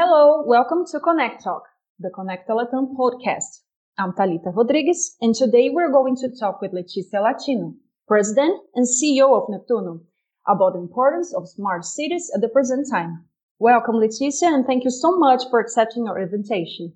[0.00, 1.64] Hello, welcome to Connect Talk,
[1.98, 3.62] the Connect Latam podcast.
[3.98, 7.74] I'm Talita Rodriguez, and today we're going to talk with Leticia Latino,
[8.06, 10.02] President and CEO of Neptuno,
[10.46, 13.24] about the importance of smart cities at the present time.
[13.58, 16.92] Welcome, Leticia, and thank you so much for accepting our invitation.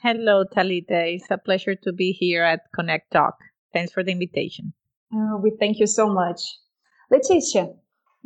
[0.00, 1.16] Hello, Talita.
[1.16, 3.34] It's a pleasure to be here at Connect Talk.
[3.72, 4.74] Thanks for the invitation.
[5.12, 6.38] Uh, we thank you so much.
[7.12, 7.74] Leticia,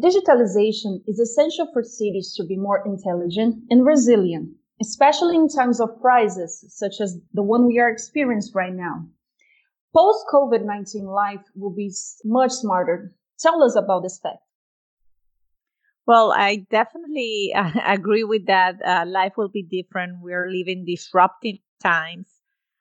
[0.02, 6.00] Digitalization is essential for cities to be more intelligent and resilient, especially in times of
[6.02, 9.06] crisis such as the one we are experiencing right now.
[9.94, 11.90] Post COVID 19 life will be
[12.24, 13.14] much smarter.
[13.38, 14.42] Tell us about this fact.
[16.06, 18.76] Well, I definitely uh, agree with that.
[18.84, 20.20] Uh, life will be different.
[20.20, 22.28] We're living disruptive times.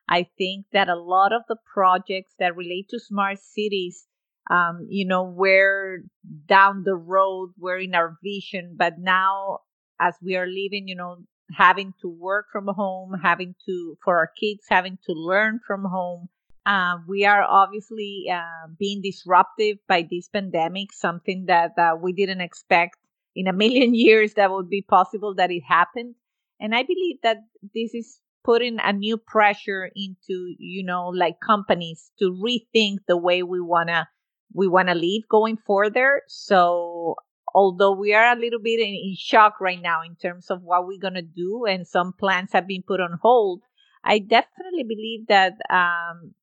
[0.09, 4.05] I think that a lot of the projects that relate to smart cities
[4.49, 6.03] um, you know, we're
[6.47, 9.59] down the road, we're in our vision, but now
[9.99, 11.17] as we are living, you know,
[11.51, 16.27] having to work from home, having to, for our kids, having to learn from home,
[16.65, 22.41] uh, we are obviously uh, being disruptive by this pandemic, something that uh, we didn't
[22.41, 22.97] expect
[23.35, 26.15] in a million years that would be possible that it happened.
[26.59, 27.37] And I believe that
[27.73, 33.43] this is putting a new pressure into, you know, like companies to rethink the way
[33.43, 34.07] we want to
[34.53, 36.21] we want to leave going further.
[36.27, 37.15] So
[37.53, 40.85] although we are a little bit in, in shock right now in terms of what
[40.85, 43.61] we're going to do and some plans have been put on hold,
[44.03, 46.33] I definitely believe that um,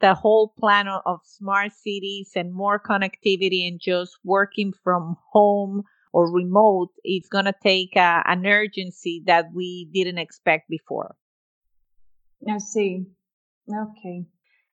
[0.00, 6.32] the whole plan of, smart cities and more connectivity and just working from home or
[6.32, 11.14] remote is going to take a, an urgency that we didn't expect before.
[12.48, 13.06] I see.
[13.68, 14.24] Okay.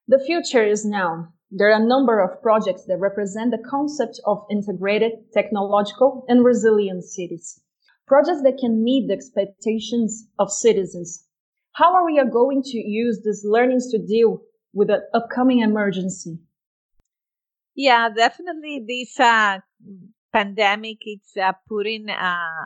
[0.07, 1.33] The future is now.
[1.49, 7.05] There are a number of projects that represent the concept of integrated, technological, and resilient
[7.05, 7.61] cities.
[8.05, 11.25] Projects that can meet the expectations of citizens.
[11.71, 14.41] How are we going to use these learnings to deal
[14.73, 16.39] with the upcoming emergency?
[17.75, 18.83] Yeah, definitely.
[18.85, 19.59] This uh,
[20.33, 22.65] pandemic it's uh, putting uh,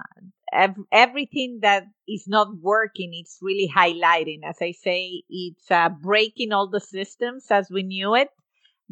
[0.54, 3.12] ev- everything that is not working.
[3.14, 4.40] It's really highlighting.
[4.44, 8.30] As I say, it's uh, breaking all the systems as we knew it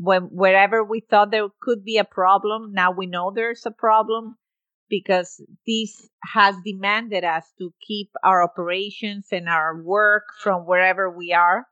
[0.01, 4.37] when wherever we thought there could be a problem, now we know there's a problem
[4.89, 11.33] because this has demanded us to keep our operations and our work from wherever we
[11.33, 11.67] are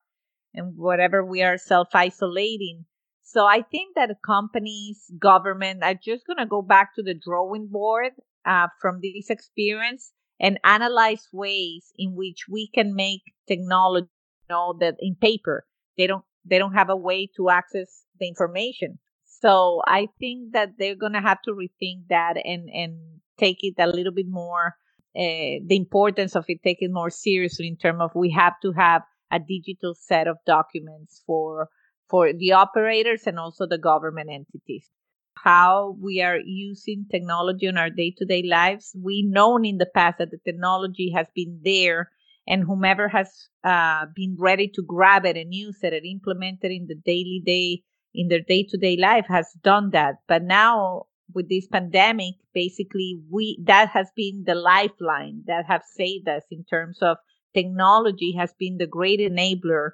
[0.54, 2.86] and whatever we are self isolating.
[3.24, 7.68] So I think that companies, government are just going to go back to the drawing
[7.68, 8.12] board
[8.46, 14.08] uh, from this experience and analyze ways in which we can make technology,
[14.50, 15.66] you know, that in paper
[15.98, 19.00] they don't they don't have a way to access the information.
[19.26, 22.98] So I think that they're going to have to rethink that and, and
[23.38, 24.76] take it a little bit more,
[25.16, 28.72] uh, the importance of it, take it more seriously in terms of we have to
[28.72, 31.70] have a digital set of documents for,
[32.10, 34.90] for the operators and also the government entities.
[35.36, 38.96] How we are using technology in our day to day lives.
[39.00, 42.10] We known in the past that the technology has been there
[42.48, 46.72] and whomever has uh, been ready to grab it and use it and implement it
[46.72, 50.16] in the daily day in their day-to-day life has done that.
[50.28, 51.04] But now
[51.34, 56.64] with this pandemic basically we that has been the lifeline that have saved us in
[56.64, 57.18] terms of
[57.54, 59.92] technology has been the great enabler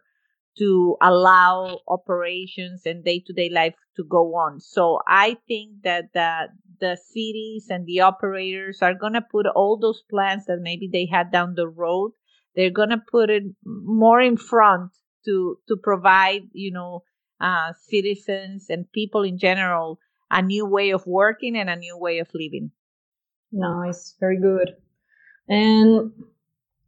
[0.59, 4.59] to allow operations and day-to-day life to go on.
[4.59, 6.49] So i think that the,
[6.79, 11.07] the cities and the operators are going to put all those plans that maybe they
[11.11, 12.11] had down the road
[12.55, 14.91] they're going to put it more in front
[15.25, 17.03] to to provide you know
[17.41, 19.99] uh, citizens and people in general
[20.31, 22.71] a new way of working and a new way of living.
[23.51, 24.75] Nice, very good.
[25.47, 26.11] And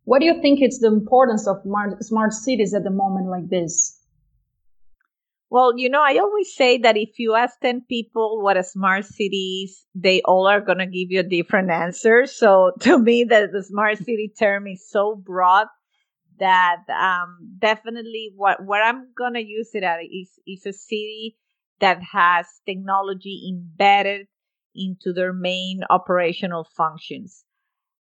[0.06, 1.58] what do you think is the importance of
[2.02, 4.00] smart cities at the moment like this?
[5.50, 9.06] Well, you know, I always say that if you ask 10 people what a smart
[9.06, 12.26] city is, they all are going to give you a different answer.
[12.26, 15.68] So to me, that the smart city term is so broad
[16.40, 21.38] that um, definitely what where I'm gonna use it at is is a city
[21.80, 24.28] that has technology embedded
[24.76, 27.46] into their main operational functions.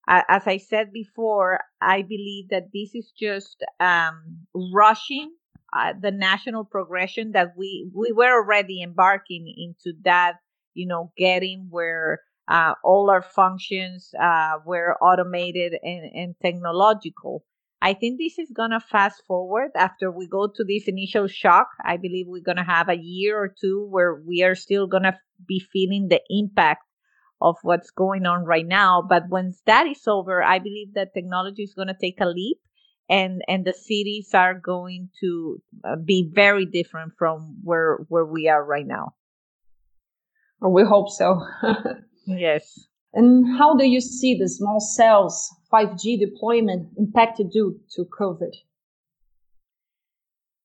[0.07, 5.33] As I said before, I believe that this is just um, rushing
[5.75, 10.35] uh, the national progression that we we were already embarking into that
[10.73, 17.43] you know getting where uh, all our functions uh, were automated and, and technological
[17.81, 21.67] I think this is going to fast forward after we go to this initial shock.
[21.83, 25.03] I believe we're going to have a year or two where we are still going
[25.03, 26.83] to be feeling the impact
[27.41, 29.03] of what's going on right now.
[29.07, 32.57] But once that is over, I believe that technology is going to take a leap
[33.09, 38.47] and and the cities are going to uh, be very different from where where we
[38.47, 39.13] are right now.
[40.61, 41.41] We hope so.
[42.25, 42.87] yes.
[43.13, 48.51] And how do you see the small cells 5G deployment impacted due to COVID?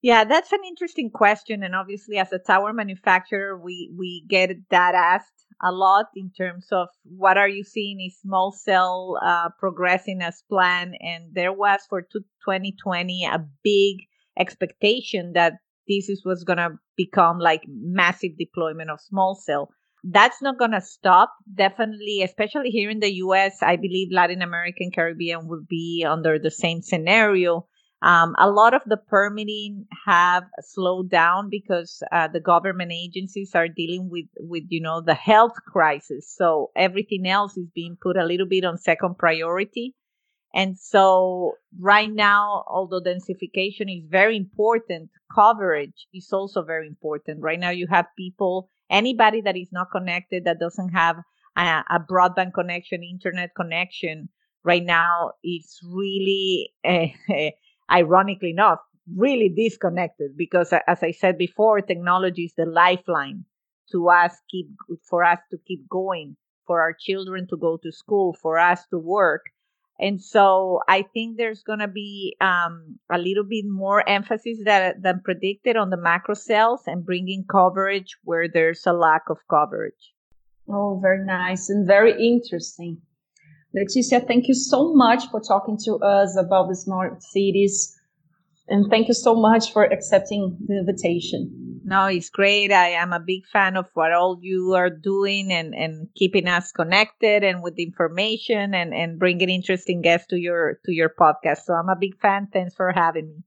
[0.02, 1.62] Yeah, that's an interesting question.
[1.62, 6.68] And obviously, as a tower manufacturer, we, we get that asked a lot in terms
[6.72, 10.94] of what are you seeing is small cell uh, progressing as planned.
[11.00, 13.98] And there was for 2020 a big
[14.38, 15.54] expectation that
[15.86, 19.68] this is what's going to become like massive deployment of small cell.
[20.02, 21.34] That's not going to stop.
[21.54, 26.50] Definitely, especially here in the US, I believe Latin American Caribbean will be under the
[26.50, 27.66] same scenario
[28.02, 33.68] um, a lot of the permitting have slowed down because uh, the government agencies are
[33.68, 36.32] dealing with, with you know the health crisis.
[36.34, 39.94] So everything else is being put a little bit on second priority.
[40.54, 47.40] And so right now, although densification is very important, coverage is also very important.
[47.40, 51.18] Right now, you have people, anybody that is not connected, that doesn't have
[51.56, 54.28] a, a broadband connection, internet connection,
[54.64, 57.06] right now, it's really uh,
[57.90, 58.80] ironically enough,
[59.16, 63.44] really disconnected because, as I said before, technology is the lifeline
[63.92, 64.68] to us keep
[65.08, 68.98] for us to keep going, for our children to go to school, for us to
[68.98, 69.42] work.
[69.98, 75.02] And so I think there's going to be um, a little bit more emphasis that,
[75.02, 80.14] than predicted on the macro cells and bringing coverage where there's a lack of coverage.
[80.68, 83.02] Oh, very nice and very interesting.
[83.76, 87.96] Leticia, thank you so much for talking to us about the smart cities.
[88.68, 91.80] And thank you so much for accepting the invitation.
[91.84, 92.70] No, it's great.
[92.70, 96.70] I am a big fan of what all you are doing and, and keeping us
[96.70, 101.62] connected and with information and, and bringing interesting guests to your to your podcast.
[101.64, 102.48] So I'm a big fan.
[102.52, 103.42] Thanks for having me.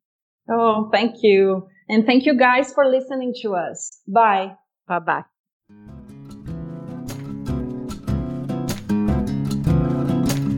[0.50, 1.70] Oh, thank you.
[1.88, 4.02] And thank you guys for listening to us.
[4.08, 4.56] Bye.
[4.88, 5.33] Bye bye.